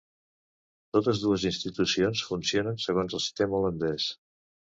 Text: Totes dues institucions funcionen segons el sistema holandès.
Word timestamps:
Totes 0.95 1.19
dues 1.25 1.43
institucions 1.49 2.23
funcionen 2.29 2.81
segons 2.87 3.17
el 3.19 3.23
sistema 3.27 3.59
holandès. 3.59 4.09